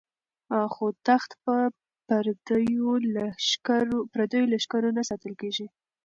[0.73, 1.55] خو تخت په
[2.07, 2.91] پردیو
[4.51, 5.67] لښکرو نه ساتل کیږي.